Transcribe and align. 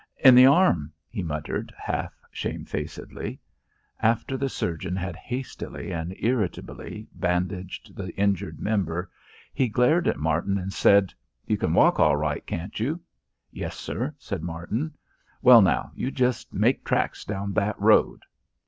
"In 0.17 0.33
the 0.33 0.47
arm," 0.47 0.91
he 1.07 1.21
muttered, 1.21 1.71
half 1.77 2.11
shamefacedly. 2.31 3.39
After 3.99 4.35
the 4.35 4.49
surgeon 4.49 4.95
had 4.95 5.15
hastily 5.15 5.91
and 5.93 6.15
irritably 6.17 7.05
bandaged 7.13 7.95
the 7.95 8.09
injured 8.15 8.59
member 8.59 9.11
he 9.53 9.67
glared 9.69 10.07
at 10.07 10.17
Martin 10.17 10.57
and 10.57 10.73
said, 10.73 11.13
"You 11.45 11.55
can 11.57 11.75
walk 11.75 11.99
all 11.99 12.15
right, 12.17 12.43
can't 12.47 12.79
you?" 12.79 12.99
"Yes, 13.51 13.77
sir," 13.77 14.15
said 14.17 14.41
Martin. 14.41 14.95
"Well, 15.43 15.61
now, 15.61 15.91
you 15.93 16.09
just 16.09 16.51
make 16.51 16.83
tracks 16.83 17.23
down 17.23 17.53
that 17.53 17.79
road." 17.79 18.21